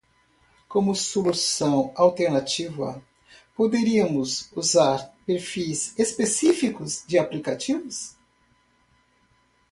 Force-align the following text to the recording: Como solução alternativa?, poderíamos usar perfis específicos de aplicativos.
Como 0.67 0.95
solução 0.95 1.93
alternativa?, 1.95 2.99
poderíamos 3.55 4.51
usar 4.57 5.13
perfis 5.27 5.93
específicos 5.95 7.03
de 7.05 7.19
aplicativos. 7.19 8.15